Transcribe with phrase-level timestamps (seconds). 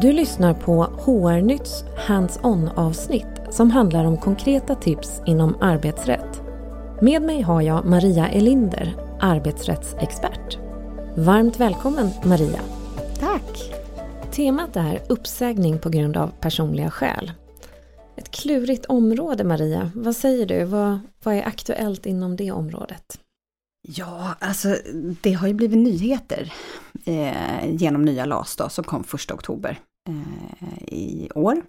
[0.00, 6.42] Du lyssnar på HR-nytts Hands-on avsnitt som handlar om konkreta tips inom arbetsrätt.
[7.02, 10.58] Med mig har jag Maria Elinder, arbetsrättsexpert.
[11.16, 12.60] Varmt välkommen Maria!
[13.20, 13.74] Tack!
[14.30, 17.32] Temat är uppsägning på grund av personliga skäl.
[18.16, 20.64] Ett klurigt område Maria, vad säger du?
[20.64, 23.20] Vad, vad är aktuellt inom det området?
[23.88, 24.76] Ja, alltså
[25.22, 26.52] det har ju blivit nyheter
[27.04, 29.78] eh, genom nya LAS då, som kom 1 oktober
[30.60, 31.62] Eh, i år.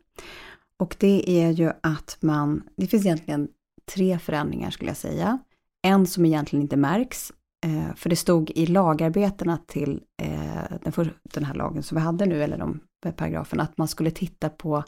[0.77, 3.47] Och det är ju att man, det finns egentligen
[3.85, 5.39] tre förändringar skulle jag säga.
[5.81, 7.31] En som egentligen inte märks,
[7.65, 12.01] eh, för det stod i lagarbetena till eh, den, för, den här lagen som vi
[12.01, 12.79] hade nu, eller de
[13.15, 14.83] paragraferna, att man skulle titta på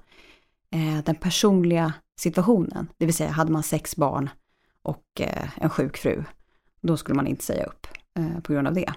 [1.05, 2.87] den personliga situationen.
[2.97, 4.29] Det vill säga, hade man sex barn
[4.81, 5.21] och
[5.55, 6.23] en sjuk fru,
[6.81, 7.87] då skulle man inte säga upp
[8.43, 8.93] på grund av det.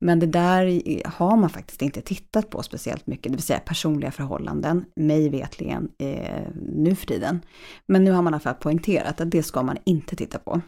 [0.00, 4.10] Men det där har man faktiskt inte tittat på speciellt mycket, det vill säga personliga
[4.10, 7.40] förhållanden, mig vetligen eh, nu för tiden.
[7.86, 10.60] Men nu har man i alla fall poängterat att det ska man inte titta på.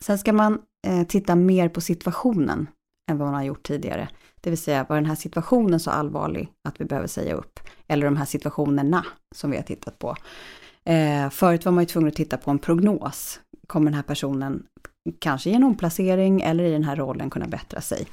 [0.00, 2.66] Sen ska man eh, titta mer på situationen
[3.10, 4.08] än vad man har gjort tidigare.
[4.40, 7.60] Det vill säga, var den här situationen så allvarlig att vi behöver säga upp?
[7.88, 10.16] Eller de här situationerna som vi har tittat på.
[10.84, 13.40] Eh, förut var man ju tvungen att titta på en prognos.
[13.66, 14.66] Kommer den här personen
[15.18, 18.06] kanske i en omplacering eller i den här rollen kunna bättra sig.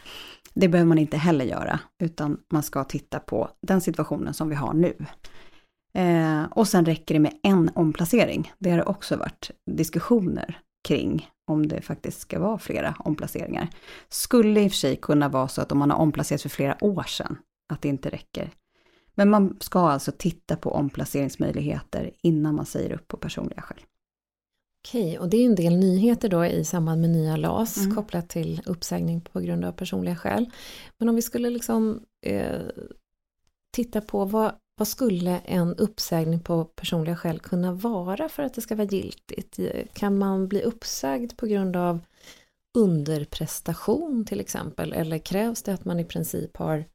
[0.53, 4.55] Det behöver man inte heller göra, utan man ska titta på den situationen som vi
[4.55, 4.95] har nu.
[5.93, 8.51] Eh, och sen räcker det med en omplacering.
[8.59, 13.69] Det har också varit diskussioner kring om det faktiskt ska vara flera omplaceringar.
[14.09, 16.77] Skulle i och för sig kunna vara så att om man har omplacerats för flera
[16.81, 17.37] år sedan,
[17.73, 18.51] att det inte räcker.
[19.15, 23.79] Men man ska alltså titta på omplaceringsmöjligheter innan man säger upp på personliga skäl.
[24.87, 27.95] Okej, och det är en del nyheter då i samband med nya LAS mm.
[27.95, 30.49] kopplat till uppsägning på grund av personliga skäl.
[30.97, 32.59] Men om vi skulle liksom eh,
[33.75, 38.61] titta på vad, vad skulle en uppsägning på personliga skäl kunna vara för att det
[38.61, 39.59] ska vara giltigt?
[39.93, 41.99] Kan man bli uppsagd på grund av
[42.77, 44.93] underprestation till exempel?
[44.93, 46.85] Eller krävs det att man i princip har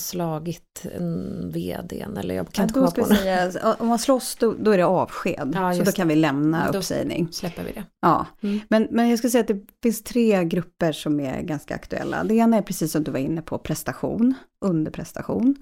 [0.00, 4.54] slagit en vd eller jag kan ja, inte komma på säga, Om man slåss då,
[4.58, 7.28] då är det avsked, ja, så då kan vi lämna då uppsägning.
[7.32, 7.84] släpper vi det.
[8.00, 8.60] Ja, mm.
[8.68, 12.24] men, men jag ska säga att det finns tre grupper som är ganska aktuella.
[12.24, 15.56] Det ena är precis som du var inne på, prestation, underprestation.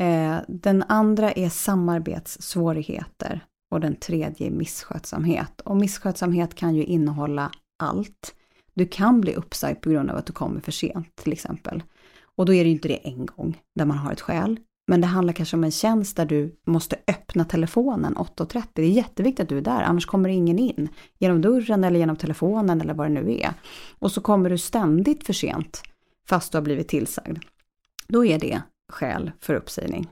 [0.00, 5.60] Eh, den andra är samarbetssvårigheter och den tredje är misskötsamhet.
[5.60, 8.34] Och misskötsamhet kan ju innehålla allt.
[8.74, 11.82] Du kan bli uppsagd på grund av att du kommer för sent till exempel.
[12.38, 14.60] Och då är det ju inte det en gång där man har ett skäl.
[14.86, 18.62] Men det handlar kanske om en tjänst där du måste öppna telefonen 8.30.
[18.72, 20.88] Det är jätteviktigt att du är där, annars kommer ingen in.
[21.18, 23.52] Genom dörren eller genom telefonen eller vad det nu är.
[23.98, 25.82] Och så kommer du ständigt för sent
[26.28, 27.38] fast du har blivit tillsagd.
[28.08, 28.62] Då är det
[28.92, 30.08] skäl för uppsägning.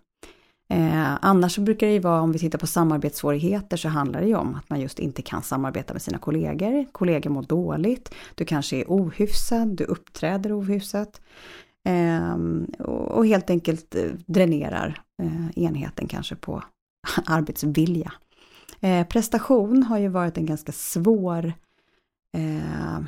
[0.68, 4.26] Eh, annars så brukar det ju vara, om vi tittar på samarbetssvårigheter, så handlar det
[4.26, 6.86] ju om att man just inte kan samarbeta med sina kollegor.
[6.92, 11.20] Kollegor mår dåligt, du kanske är ohyfsad, du uppträder ohyfsat.
[11.88, 16.62] Ehm, och helt enkelt eh, dränerar eh, enheten kanske på
[17.26, 18.12] arbetsvilja.
[18.80, 21.52] Eh, prestation har ju varit en ganska svår
[22.36, 23.04] eh,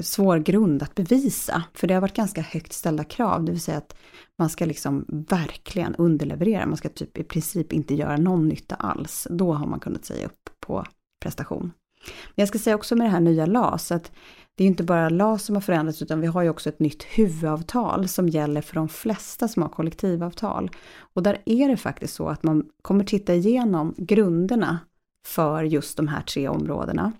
[0.00, 1.64] svår grund att bevisa.
[1.74, 3.96] För det har varit ganska högt ställda krav, det vill säga att
[4.38, 6.66] man ska liksom verkligen underleverera.
[6.66, 9.26] Man ska typ i princip inte göra någon nytta alls.
[9.30, 10.84] Då har man kunnat säga upp på
[11.22, 11.72] prestation.
[12.06, 14.12] Men jag ska säga också med det här nya LAS att
[14.56, 17.02] det är inte bara LAS som har förändrats utan vi har ju också ett nytt
[17.02, 20.70] huvudavtal som gäller för de flesta som har kollektivavtal.
[20.96, 24.78] Och där är det faktiskt så att man kommer titta igenom grunderna
[25.26, 27.12] för just de här tre områdena.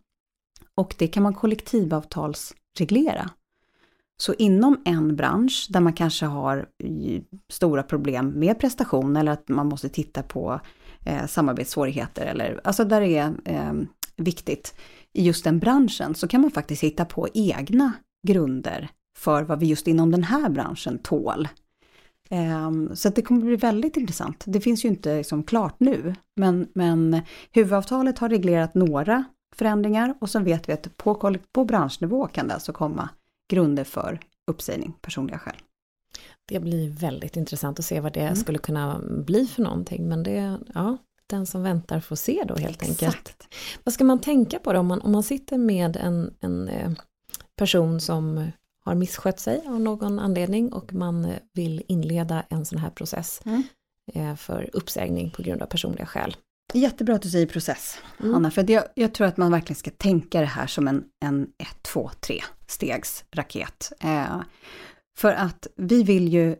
[0.74, 3.30] Och det kan man kollektivavtalsreglera.
[4.16, 6.66] Så inom en bransch där man kanske har
[7.48, 10.60] stora problem med prestation eller att man måste titta på
[11.04, 13.72] eh, samarbetssvårigheter eller alltså där det är eh,
[14.16, 14.74] viktigt
[15.12, 17.92] i just den branschen så kan man faktiskt hitta på egna
[18.26, 18.88] grunder
[19.18, 21.48] för vad vi just inom den här branschen tål.
[22.30, 24.44] Um, så det kommer bli väldigt intressant.
[24.46, 27.20] Det finns ju inte liksom klart nu, men, men
[27.52, 29.24] huvudavtalet har reglerat några
[29.56, 33.08] förändringar och så vet vi att på, på branschnivå kan det alltså komma
[33.50, 35.56] grunder för uppsägning, personliga skäl.
[36.46, 38.36] Det blir väldigt intressant att se vad det mm.
[38.36, 40.96] skulle kunna bli för någonting, men det, ja,
[41.34, 43.02] den som väntar får se då helt Exakt.
[43.02, 43.54] enkelt.
[43.84, 46.90] Vad ska man tänka på då om man, om man sitter med en, en eh,
[47.56, 48.50] person som
[48.84, 53.40] har misskött sig av någon anledning och man eh, vill inleda en sån här process
[53.44, 53.62] mm.
[54.14, 56.36] Eh, för uppsägning på grund av personliga skäl.
[56.72, 58.34] Jättebra att du säger process, mm.
[58.34, 61.42] Anna, för jag, jag, tror att man verkligen ska tänka det här som en, en
[61.58, 63.92] 1, 2, 3 stegs raket.
[64.00, 64.40] Eh,
[65.16, 66.56] för att vi vill ju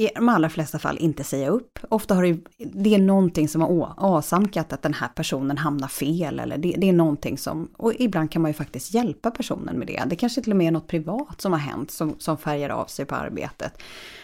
[0.00, 1.78] i de allra flesta fall inte säga upp.
[1.88, 6.40] Ofta har det, det är någonting som har åsamkat att den här personen hamnar fel
[6.40, 9.86] eller det, det, är någonting som, och ibland kan man ju faktiskt hjälpa personen med
[9.86, 10.02] det.
[10.06, 12.86] Det kanske till och med är något privat som har hänt som, som färgar av
[12.86, 13.82] sig på arbetet.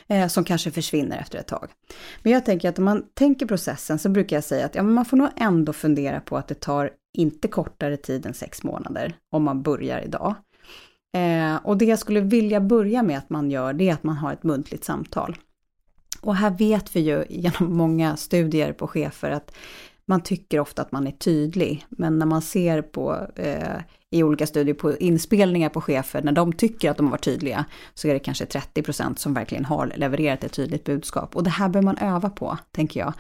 [0.09, 1.69] Eh, som kanske försvinner efter ett tag.
[2.23, 5.05] Men jag tänker att om man tänker processen så brukar jag säga att ja, man
[5.05, 9.43] får nog ändå fundera på att det tar inte kortare tid än sex månader om
[9.43, 10.35] man börjar idag.
[11.17, 14.17] Eh, och det jag skulle vilja börja med att man gör, det är att man
[14.17, 15.37] har ett muntligt samtal.
[16.27, 19.53] Och här vet vi ju genom många studier på chefer att
[20.09, 23.81] man tycker ofta att man är tydlig, men när man ser på eh,
[24.11, 27.65] i olika studier på inspelningar på chefer, när de tycker att de har varit tydliga,
[27.95, 31.37] så är det kanske 30% som verkligen har levererat ett tydligt budskap.
[31.37, 33.13] Och det här bör man öva på, tänker jag.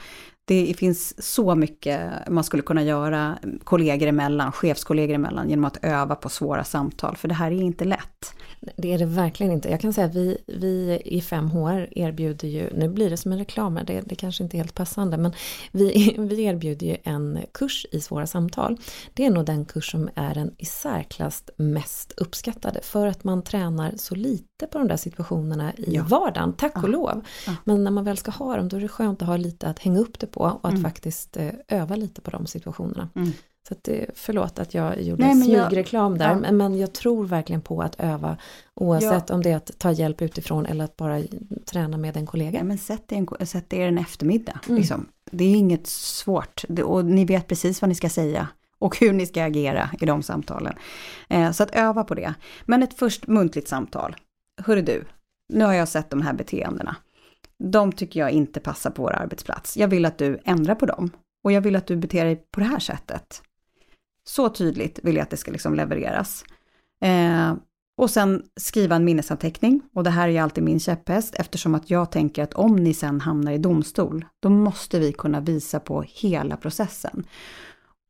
[0.44, 6.14] Det finns så mycket man skulle kunna göra kollegor emellan, chefskollegor emellan, genom att öva
[6.14, 8.35] på svåra samtal, för det här är inte lätt.
[8.76, 9.68] Det är det verkligen inte.
[9.70, 13.38] Jag kan säga att vi, vi i 5HR erbjuder ju, nu blir det som en
[13.38, 15.32] reklam det, det kanske inte är helt passande, men
[15.72, 18.76] vi, vi erbjuder ju en kurs i svåra samtal.
[19.14, 23.42] Det är nog den kurs som är den i särklass mest uppskattade, för att man
[23.42, 26.04] tränar så lite på de där situationerna i ja.
[26.08, 26.88] vardagen, tack och ja.
[26.88, 27.24] lov.
[27.46, 27.54] Ja.
[27.64, 29.78] Men när man väl ska ha dem, då är det skönt att ha lite att
[29.78, 30.82] hänga upp det på och att mm.
[30.82, 33.08] faktiskt eh, öva lite på de situationerna.
[33.14, 33.32] Mm.
[33.68, 36.52] Så att förlåt att jag gjorde Nej, smygreklam där, ja.
[36.52, 38.36] men jag tror verkligen på att öva
[38.74, 39.34] oavsett ja.
[39.34, 41.22] om det är att ta hjälp utifrån eller att bara
[41.64, 42.58] träna med en kollega.
[42.58, 44.60] Ja, men sätt er en, sätt er en eftermiddag.
[44.66, 44.78] Mm.
[44.78, 45.06] Liksom.
[45.30, 48.48] Det är inget svårt och ni vet precis vad ni ska säga
[48.78, 50.74] och hur ni ska agera i de samtalen.
[51.28, 52.34] Eh, så att öva på det.
[52.64, 54.16] Men ett först muntligt samtal.
[54.62, 55.04] Hörru du,
[55.48, 56.96] nu har jag sett de här beteendena.
[57.58, 59.76] De tycker jag inte passar på vår arbetsplats.
[59.76, 61.10] Jag vill att du ändrar på dem.
[61.44, 63.42] Och jag vill att du beter dig på det här sättet.
[64.28, 66.44] Så tydligt vill jag att det ska liksom levereras.
[67.00, 67.54] Eh,
[67.98, 69.80] och sen skriva en minnesanteckning.
[69.94, 73.20] Och det här är alltid min käpphäst eftersom att jag tänker att om ni sen
[73.20, 77.26] hamnar i domstol, då måste vi kunna visa på hela processen.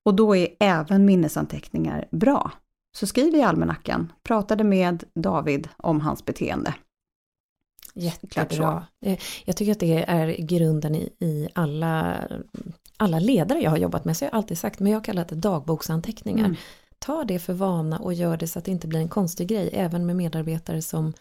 [0.05, 2.53] Och då är även minnesanteckningar bra.
[2.97, 6.75] Så skriv i almanackan, pratade med David om hans beteende.
[7.95, 8.87] Jättebra.
[9.45, 12.19] Jag tycker att det är grunden i, i alla
[12.97, 15.35] alla ledare jag har jobbat med så har jag alltid sagt, men jag kallar det
[15.35, 16.45] dagboksanteckningar.
[16.45, 16.57] Mm.
[16.99, 19.71] Ta det för vana och gör det så att det inte blir en konstig grej,
[19.73, 21.13] även med medarbetare som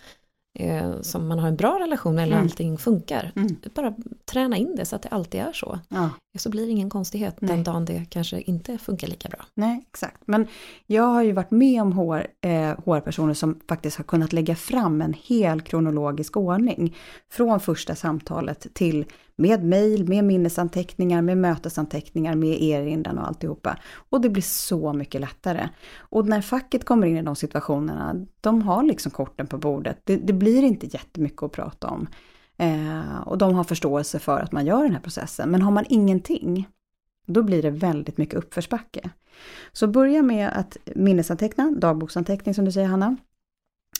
[0.59, 2.45] eh, som man har en bra relation med eller mm.
[2.45, 3.31] allting funkar.
[3.35, 3.55] Mm.
[3.73, 3.95] Bara
[4.25, 5.79] träna in det så att det alltid är så.
[5.89, 6.09] Ja.
[6.35, 7.51] Så blir det ingen konstighet Nej.
[7.55, 9.45] den dagen det kanske inte funkar lika bra.
[9.53, 10.21] Nej, exakt.
[10.25, 10.47] Men
[10.87, 12.51] jag har ju varit med om HR, eh,
[12.85, 16.95] HR-personer som faktiskt har kunnat lägga fram en hel kronologisk ordning.
[17.31, 19.05] Från första samtalet till
[19.35, 23.77] med mejl, med minnesanteckningar, med mötesanteckningar, med erinran och alltihopa.
[24.09, 25.69] Och det blir så mycket lättare.
[25.97, 29.97] Och när facket kommer in i de situationerna, de har liksom korten på bordet.
[30.03, 32.07] Det, det blir inte jättemycket att prata om.
[32.57, 35.49] Eh, och de har förståelse för att man gör den här processen.
[35.49, 36.67] Men har man ingenting,
[37.25, 39.09] då blir det väldigt mycket uppförsbacke.
[39.71, 43.17] Så börja med att minnesanteckna, dagboksanteckning som du säger Hanna.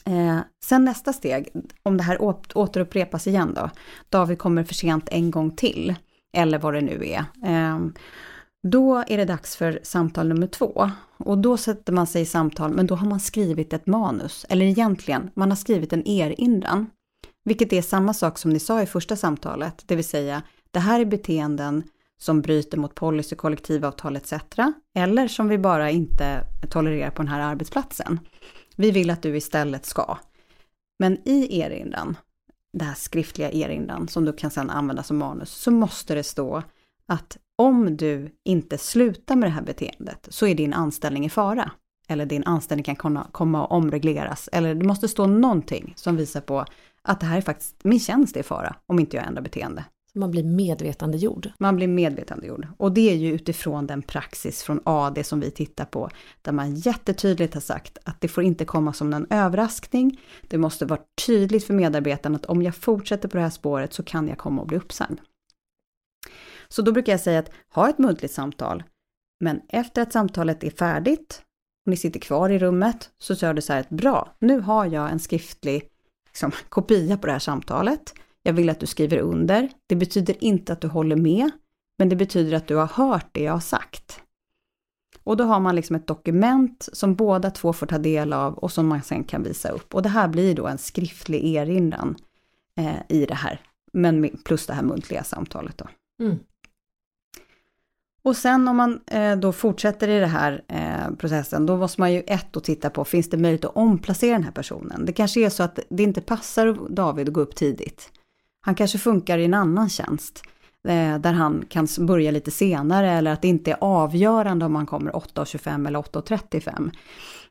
[0.06, 1.50] Eh, sen nästa steg,
[1.84, 2.22] om det här
[2.56, 3.70] återupprepas igen då,
[4.10, 5.96] David kommer för sent en gång till,
[6.34, 7.26] eller vad det nu är.
[7.46, 7.80] Eh,
[8.64, 10.92] då är det dags för samtal nummer två.
[11.18, 14.46] Och då sätter man sig i samtal, men då har man skrivit ett manus.
[14.50, 16.88] Eller egentligen, man har skrivit en erinran.
[17.46, 21.00] Vilket är samma sak som ni sa i första samtalet, det vill säga det här
[21.00, 21.84] är beteenden
[22.18, 24.34] som bryter mot policy, kollektivavtal etc.
[24.96, 28.20] Eller som vi bara inte tolererar på den här arbetsplatsen.
[28.76, 30.18] Vi vill att du istället ska.
[31.00, 32.18] Men i erinran,
[32.74, 36.64] det här skriftliga erinran som du kan sedan använda som manus, så måste det stå
[37.08, 41.72] att om du inte slutar med det här beteendet så är din anställning i fara.
[42.08, 44.50] Eller din anställning kan komma, komma att omregleras.
[44.52, 46.66] Eller det måste stå någonting som visar på
[47.02, 49.86] att det här är faktiskt, min tjänst är i fara om inte jag ändrar beteende.
[50.18, 51.52] Man blir medvetandegjord.
[51.60, 52.68] Man blir medvetandegjord.
[52.78, 56.10] Och det är ju utifrån den praxis från AD som vi tittar på,
[56.42, 60.20] där man jättetydligt har sagt att det får inte komma som en överraskning.
[60.42, 64.04] Det måste vara tydligt för medarbetarna att om jag fortsätter på det här spåret så
[64.04, 65.20] kan jag komma att bli uppsagd.
[66.68, 68.84] Så då brukar jag säga att ha ett muntligt samtal,
[69.40, 71.42] men efter att samtalet är färdigt
[71.86, 74.86] och ni sitter kvar i rummet så kör du så här att bra, nu har
[74.86, 75.90] jag en skriftlig
[76.28, 78.14] liksom, kopia på det här samtalet.
[78.44, 79.70] Jag vill att du skriver under.
[79.88, 81.52] Det betyder inte att du håller med,
[81.98, 84.22] men det betyder att du har hört det jag har sagt.
[85.24, 88.72] Och då har man liksom ett dokument som båda två får ta del av och
[88.72, 89.96] som man sen kan visa upp.
[89.96, 92.16] Och det här blir då en skriftlig erinran
[92.80, 93.62] eh, i det här,
[93.94, 95.88] men plus det här muntliga samtalet då.
[96.24, 96.40] Mm.
[98.26, 102.14] Och sen om man eh, då fortsätter i den här eh, processen, då måste man
[102.14, 105.06] ju ett och titta på, finns det möjlighet att omplacera den här personen?
[105.06, 108.10] Det kanske är så att det inte passar David att gå upp tidigt.
[108.62, 110.44] Han kanske funkar i en annan tjänst
[110.88, 114.86] eh, där han kan börja lite senare eller att det inte är avgörande om han
[114.86, 116.92] kommer 8.25 eller 8.35.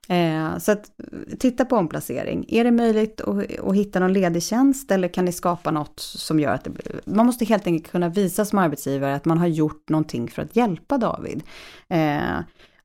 [0.08, 0.90] Eh, så att
[1.38, 2.44] titta på omplacering.
[2.48, 6.40] Är det möjligt att, att, hitta någon ledig tjänst eller kan ni skapa något som
[6.40, 7.00] gör att det, blir...
[7.04, 10.56] man måste helt enkelt kunna visa som arbetsgivare att man har gjort någonting för att
[10.56, 11.42] hjälpa David.
[11.88, 12.40] Eh,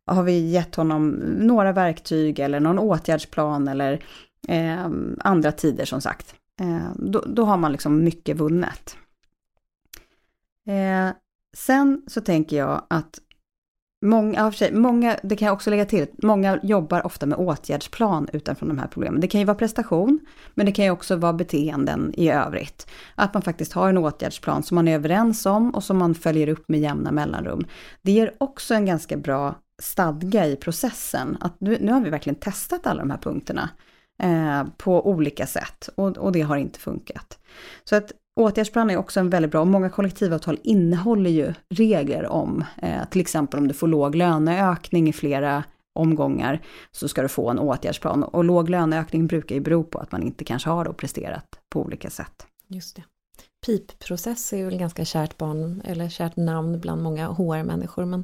[0.05, 1.09] har vi gett honom
[1.39, 4.03] några verktyg eller någon åtgärdsplan eller
[4.47, 6.35] eh, andra tider som sagt.
[6.61, 8.97] Eh, då, då, har man liksom mycket vunnet.
[10.67, 11.15] Eh,
[11.57, 13.19] sen så tänker jag att
[14.01, 18.65] Många, sig, många, det kan jag också lägga till, många jobbar ofta med åtgärdsplan utanför
[18.65, 19.21] de här problemen.
[19.21, 20.19] Det kan ju vara prestation,
[20.53, 22.87] men det kan ju också vara beteenden i övrigt.
[23.15, 26.49] Att man faktiskt har en åtgärdsplan som man är överens om och som man följer
[26.49, 27.65] upp med jämna mellanrum.
[28.01, 31.37] Det ger också en ganska bra stadga i processen.
[31.41, 33.69] Att nu, nu har vi verkligen testat alla de här punkterna
[34.23, 37.39] eh, på olika sätt och, och det har inte funkat.
[37.83, 42.63] Så att Åtgärdsplan är också en väldigt bra, och många kollektivavtal innehåller ju regler om,
[42.77, 45.63] eh, till exempel om du får låg löneökning i flera
[45.95, 48.23] omgångar, så ska du få en åtgärdsplan.
[48.23, 51.81] Och låg löneökning brukar ju bero på att man inte kanske har då presterat på
[51.81, 52.47] olika sätt.
[52.67, 53.03] Just det.
[53.65, 58.23] PIP-process är väl ganska kärt barn, eller kärt namn bland många HR-människor, men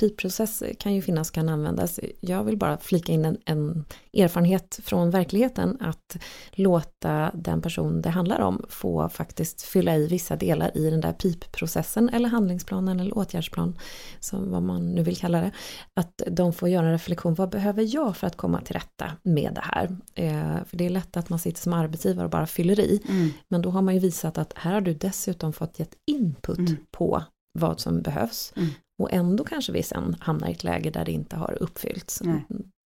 [0.00, 2.00] PIP-process kan ju finnas, kan användas.
[2.20, 6.16] Jag vill bara flika in en, en, erfarenhet från verkligheten att
[6.52, 11.12] låta den person det handlar om få faktiskt fylla i vissa delar i den där
[11.12, 13.78] PIP-processen eller handlingsplanen eller åtgärdsplan,
[14.20, 15.50] som vad man nu vill kalla det.
[15.94, 19.52] Att de får göra en reflektion, vad behöver jag för att komma till rätta med
[19.54, 19.96] det här?
[20.14, 23.30] Eh, för det är lätt att man sitter som arbetsgivare och bara fyller i, mm.
[23.48, 26.76] men då har man ju visat att här har du dessutom fått gett input mm.
[26.90, 27.24] på
[27.58, 28.52] vad som behövs.
[28.56, 28.70] Mm.
[29.00, 32.22] Och ändå kanske vi sen hamnar i ett läge där det inte har uppfyllts.
[32.24, 32.46] Nej,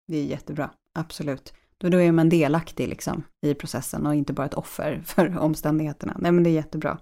[0.08, 1.54] det är jättebra, absolut.
[1.78, 6.18] Då, då är man delaktig liksom i processen och inte bara ett offer för omständigheterna.
[6.20, 6.98] Nej men det är jättebra.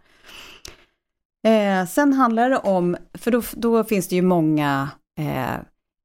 [1.47, 4.89] Eh, sen handlar det om, för då, då finns det ju många
[5.19, 5.55] eh,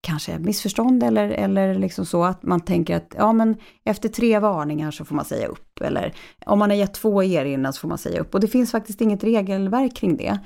[0.05, 4.91] kanske missförstånd eller, eller liksom så att man tänker att ja men efter tre varningar
[4.91, 6.15] så får man säga upp eller
[6.47, 9.01] om man har gett två erinran så får man säga upp och det finns faktiskt
[9.01, 10.39] inget regelverk kring det.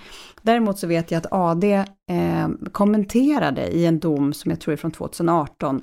[0.42, 1.64] Däremot så vet jag att AD
[2.10, 5.82] eh, kommenterade i en dom som jag tror är från 2018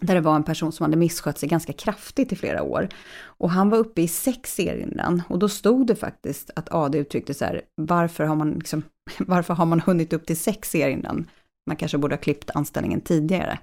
[0.00, 2.88] där det var en person som hade misskött sig ganska kraftigt i flera år.
[3.24, 7.34] Och han var uppe i sex erinran och då stod det faktiskt att AD uttryckte
[7.34, 8.82] så här, varför har man, liksom,
[9.18, 11.26] varför har man hunnit upp till sex erinran?
[11.66, 13.58] Man kanske borde ha klippt anställningen tidigare.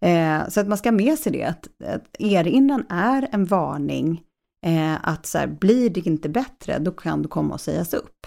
[0.00, 4.22] Eh, så att man ska ha med sig det, att, att erinran är en varning
[4.66, 8.26] eh, att så här, blir det inte bättre, då kan du komma och sägas upp.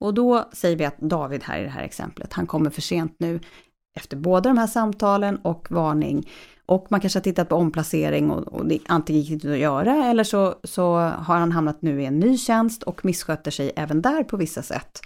[0.00, 3.16] Och då säger vi att David här i det här exemplet, han kommer för sent
[3.18, 3.40] nu
[3.98, 6.28] efter båda de här samtalen och varning.
[6.66, 10.04] Och man kanske har tittat på omplacering och, och det antingen gick inte att göra
[10.04, 14.02] eller så, så har han hamnat nu i en ny tjänst och missköter sig även
[14.02, 15.00] där på vissa sätt.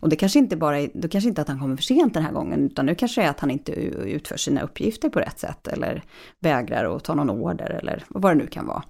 [0.00, 2.22] Och det kanske inte bara är, då kanske inte att han kommer för sent den
[2.22, 5.38] här gången, utan nu kanske det är att han inte utför sina uppgifter på rätt
[5.38, 6.02] sätt eller
[6.40, 8.82] vägrar att ta någon order eller vad det nu kan vara.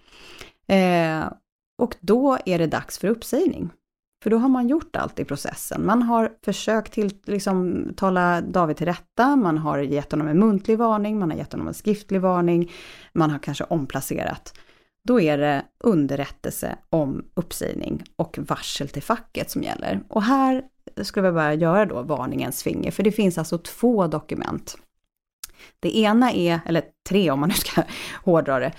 [0.79, 1.33] Eh,
[1.83, 3.71] och då är det dags för uppsägning.
[4.27, 5.87] För då har man gjort allt i processen.
[5.87, 10.79] Man har försökt till, liksom, tala David till rätta, man har gett honom en muntlig
[10.79, 12.73] varning, man har gett honom en skriftlig varning,
[13.13, 14.59] man har kanske omplacerat.
[15.05, 20.01] Då är det underrättelse om uppsägning och varsel till facket som gäller.
[20.09, 20.63] Och här
[21.03, 24.77] skulle vi bara göra då varningens finger, för det finns alltså två dokument.
[25.81, 27.83] Det ena är, eller tre om man nu ska
[28.25, 28.73] hårdra det.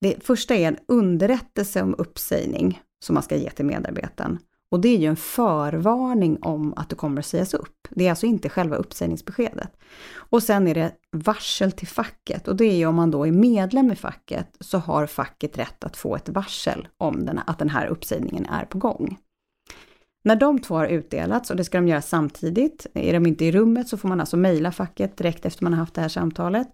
[0.00, 4.38] Det första är en underrättelse om uppsägning som man ska ge till medarbetaren.
[4.70, 7.88] Och det är ju en förvarning om att du kommer att sägas upp.
[7.90, 9.76] Det är alltså inte själva uppsägningsbeskedet.
[10.14, 13.32] Och sen är det varsel till facket och det är ju om man då är
[13.32, 17.68] medlem i facket så har facket rätt att få ett varsel om den, att den
[17.68, 19.18] här uppsägningen är på gång.
[20.24, 23.52] När de två har utdelats, och det ska de göra samtidigt, är de inte i
[23.52, 26.68] rummet så får man alltså mejla facket direkt efter man har haft det här samtalet.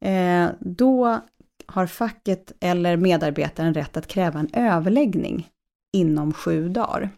[0.00, 1.20] Eh, då
[1.66, 5.48] har facket eller medarbetaren rätt att kräva en överläggning
[5.96, 7.10] inom sju dagar.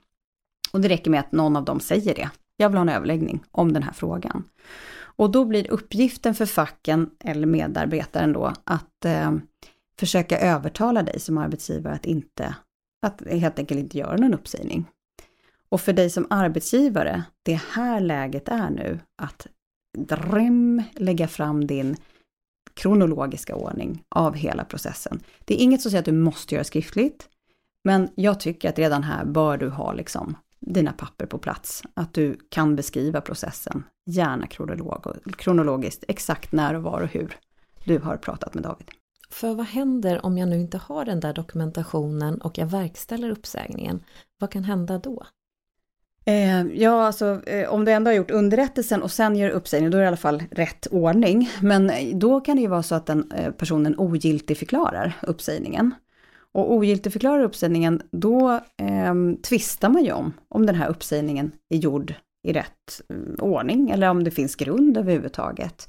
[0.72, 2.30] Och det räcker med att någon av dem säger det.
[2.56, 4.44] Jag vill ha en överläggning om den här frågan.
[5.00, 9.32] Och då blir uppgiften för facken eller medarbetaren då att eh,
[9.98, 12.54] försöka övertala dig som arbetsgivare att inte,
[13.06, 14.86] att helt enkelt inte göra någon uppsägning.
[15.68, 19.46] Och för dig som arbetsgivare, det här läget är nu att
[19.98, 21.96] dröm, lägga fram din
[22.74, 25.20] kronologiska ordning av hela processen.
[25.44, 27.28] Det är inget som säger att du måste göra skriftligt,
[27.88, 31.82] men jag tycker att redan här bör du ha liksom dina papper på plats.
[31.94, 37.36] Att du kan beskriva processen, gärna kronolog, kronologiskt, exakt när och var och hur
[37.84, 38.90] du har pratat med David.
[39.30, 44.02] För vad händer om jag nu inte har den där dokumentationen och jag verkställer uppsägningen?
[44.38, 45.26] Vad kan hända då?
[46.24, 49.96] Eh, ja, alltså eh, om du ändå har gjort underrättelsen och sen gör uppsägning, då
[49.96, 51.50] är det i alla fall rätt ordning.
[51.62, 55.94] Men då kan det ju vara så att den eh, personen ogiltigförklarar uppsägningen.
[56.58, 62.14] Och ogiltigförklarar uppsägningen, då eh, tvistar man ju om, om den här uppsägningen är gjord
[62.42, 65.88] i rätt eh, ordning eller om det finns grund överhuvudtaget.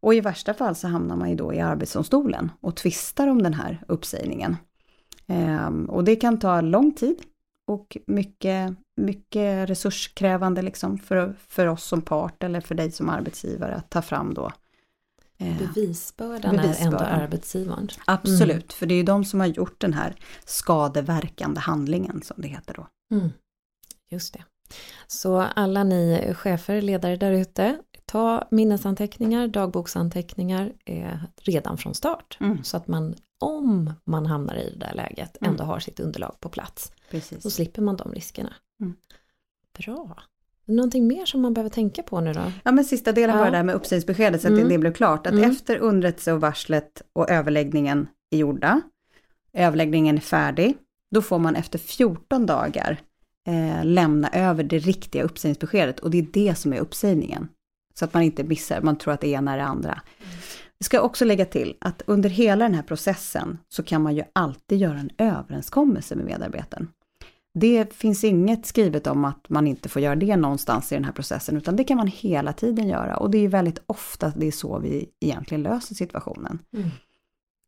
[0.00, 3.54] Och i värsta fall så hamnar man ju då i Arbetsdomstolen och tvistar om den
[3.54, 4.56] här uppsägningen.
[5.26, 7.16] Eh, och det kan ta lång tid
[7.66, 13.74] och mycket, mycket resurskrävande liksom för, för oss som part eller för dig som arbetsgivare
[13.74, 14.52] att ta fram då.
[15.38, 17.88] Eh, bevisbördan, bevisbördan, är ändå arbetsgivaren.
[18.06, 18.68] Absolut, mm.
[18.68, 20.14] för det är ju de som har gjort den här
[20.44, 22.88] skadeverkande handlingen som det heter då.
[23.16, 23.30] Mm.
[24.10, 24.44] Just det.
[25.06, 32.36] Så alla ni chefer, ledare där ute, ta minnesanteckningar, dagboksanteckningar eh, redan från start.
[32.40, 32.64] Mm.
[32.64, 35.50] Så att man, om man hamnar i det där läget, mm.
[35.50, 36.92] ändå har sitt underlag på plats.
[37.10, 37.42] Precis.
[37.42, 38.54] Så slipper man de riskerna.
[38.80, 38.96] Mm.
[39.78, 40.22] Bra.
[40.68, 42.52] Någonting mer som man behöver tänka på nu då?
[42.62, 43.42] Ja men sista delen ja.
[43.42, 44.68] var det där med uppsägningsbeskedet så att mm.
[44.68, 45.26] det blev klart.
[45.26, 45.50] Att mm.
[45.50, 48.80] efter underrättelse och varslet och överläggningen är gjorda,
[49.52, 50.76] överläggningen är färdig,
[51.10, 53.00] då får man efter 14 dagar
[53.48, 57.48] eh, lämna över det riktiga uppsägningsbeskedet och det är det som är uppsägningen.
[57.98, 59.92] Så att man inte missar, man tror att det ena är det andra.
[59.92, 60.38] Mm.
[60.78, 64.22] Vi ska också lägga till att under hela den här processen så kan man ju
[64.32, 66.88] alltid göra en överenskommelse med medarbetaren.
[67.60, 71.12] Det finns inget skrivet om att man inte får göra det någonstans i den här
[71.12, 73.16] processen, utan det kan man hela tiden göra.
[73.16, 76.58] Och det är väldigt ofta det är så vi egentligen löser situationen.
[76.72, 76.90] Mm.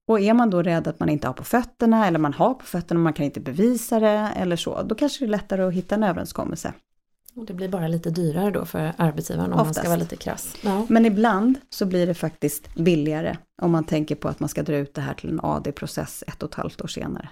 [0.09, 2.64] Och är man då rädd att man inte har på fötterna, eller man har på
[2.64, 5.75] fötterna och man kan inte bevisa det, eller så, då kanske det är lättare att
[5.75, 6.73] hitta en överenskommelse.
[7.37, 9.76] Och det blir bara lite dyrare då för arbetsgivaren om Oftast.
[9.76, 10.56] man ska vara lite krass.
[10.62, 10.87] Ja.
[10.88, 14.76] Men ibland så blir det faktiskt billigare om man tänker på att man ska dra
[14.76, 17.28] ut det här till en AD-process ett och ett halvt år senare.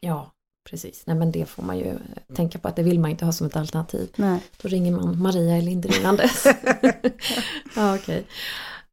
[0.00, 0.32] Ja,
[0.70, 1.02] precis.
[1.06, 1.94] Nej men det får man ju
[2.34, 4.08] tänka på att det vill man inte ha som ett alternativ.
[4.16, 4.40] Nej.
[4.62, 6.46] Då ringer man Maria i Lindringandes.
[7.76, 8.22] ja, okay.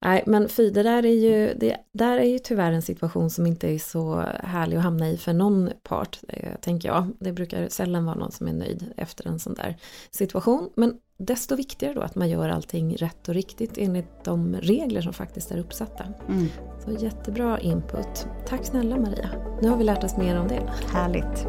[0.01, 3.45] Nej, men fy, det där är ju, det där är ju tyvärr en situation som
[3.45, 7.09] inte är så härlig att hamna i för någon part, eh, tänker jag.
[7.19, 9.77] Det brukar sällan vara någon som är nöjd efter en sån där
[10.11, 10.69] situation.
[10.75, 15.13] Men desto viktigare då att man gör allting rätt och riktigt enligt de regler som
[15.13, 16.05] faktiskt är uppsatta.
[16.27, 16.47] Mm.
[16.85, 18.27] Så jättebra input.
[18.47, 19.29] Tack snälla Maria.
[19.61, 20.73] Nu har vi lärt oss mer om det.
[20.91, 21.47] Härligt.